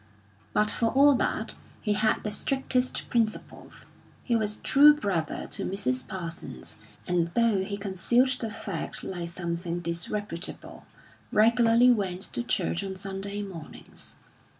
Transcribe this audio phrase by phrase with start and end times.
[0.51, 3.85] But for all that, he had the strictest principles;
[4.23, 6.07] he was true brother to Mrs.
[6.07, 6.77] Parsons,
[7.07, 10.87] and though he concealed the fact like something disreputable,
[11.31, 14.15] regularly went to church on Sunday mornings.